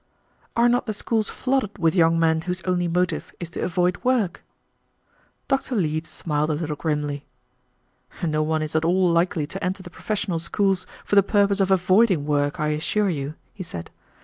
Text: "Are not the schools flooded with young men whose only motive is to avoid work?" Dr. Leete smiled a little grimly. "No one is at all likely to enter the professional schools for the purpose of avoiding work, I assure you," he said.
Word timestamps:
"Are 0.55 0.67
not 0.67 0.87
the 0.87 0.93
schools 0.97 1.29
flooded 1.29 1.77
with 1.77 1.93
young 1.93 2.19
men 2.19 2.41
whose 2.41 2.63
only 2.63 2.87
motive 2.87 3.35
is 3.39 3.51
to 3.51 3.61
avoid 3.61 4.03
work?" 4.03 4.43
Dr. 5.47 5.75
Leete 5.75 6.07
smiled 6.07 6.49
a 6.49 6.53
little 6.53 6.75
grimly. 6.75 7.27
"No 8.23 8.41
one 8.41 8.63
is 8.63 8.75
at 8.75 8.83
all 8.83 9.11
likely 9.11 9.45
to 9.45 9.63
enter 9.63 9.83
the 9.83 9.91
professional 9.91 10.39
schools 10.39 10.87
for 11.05 11.13
the 11.13 11.21
purpose 11.21 11.59
of 11.59 11.69
avoiding 11.69 12.25
work, 12.25 12.59
I 12.59 12.69
assure 12.69 13.11
you," 13.11 13.35
he 13.53 13.61
said. 13.61 13.91